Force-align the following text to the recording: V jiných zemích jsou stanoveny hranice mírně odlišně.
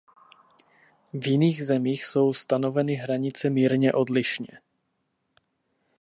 V 1.13 1.27
jiných 1.27 1.65
zemích 1.65 2.05
jsou 2.05 2.33
stanoveny 2.33 2.93
hranice 2.95 3.49
mírně 3.49 3.93
odlišně. 3.93 4.59